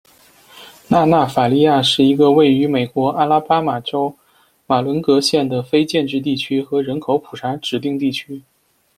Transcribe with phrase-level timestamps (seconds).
[0.87, 4.15] 纳纳法利亚是一个位于美国阿拉巴马州
[4.65, 8.41] 马伦戈县的非建制地区和人口普查指定地区。